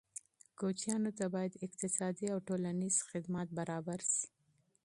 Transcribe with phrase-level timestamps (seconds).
[0.59, 4.23] کوچیانو ته باید اقتصادي او ټولنیز خدمات برابر شي.